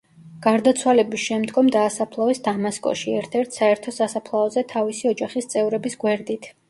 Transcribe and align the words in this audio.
გარდაცვალების 0.43 1.25
შემდგომ 1.25 1.67
დაასაფლავეს 1.75 2.41
დამასკოში, 2.47 3.13
ერთ–ერთ 3.19 3.59
საერთო 3.59 3.93
სასაფლაოზე 3.99 4.65
თავისი 4.73 5.11
ოჯახის 5.13 5.51
წევრების 5.55 6.01
გვერდით. 6.07 6.51